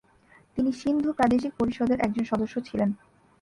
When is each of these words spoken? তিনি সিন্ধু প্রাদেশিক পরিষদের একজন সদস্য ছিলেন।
তিনি 0.57 0.71
সিন্ধু 0.73 1.09
প্রাদেশিক 1.13 1.51
পরিষদের 1.59 1.97
একজন 2.01 2.23
সদস্য 2.25 2.55
ছিলেন। 2.67 2.89